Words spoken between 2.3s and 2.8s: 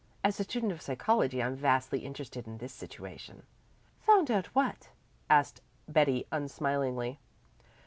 in this